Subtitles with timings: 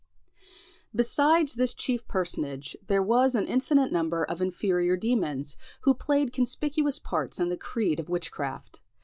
[0.95, 6.97] Besides this chief personage, there was an infinite number of inferior demons, who played conspicuous
[6.97, 8.79] parts in the creed of witchcraft.